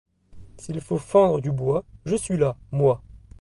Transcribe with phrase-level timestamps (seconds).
[0.57, 3.03] S'il faut fendre du bois, je suis là, moi!